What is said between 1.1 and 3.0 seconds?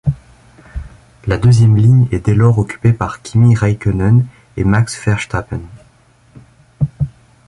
La deuxième ligne est dès lors occupée